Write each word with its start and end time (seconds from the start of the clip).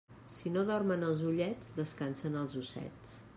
Si 0.35 0.51
no 0.53 0.63
dormen 0.69 1.05
els 1.09 1.21
ullets, 1.33 1.69
descansen 1.81 2.41
els 2.41 2.57
ossets. 2.65 3.15